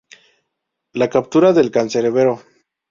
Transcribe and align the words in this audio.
La 0.93 1.09
captura 1.11 1.53
del 1.53 1.69
Cancerbero. 1.69 2.41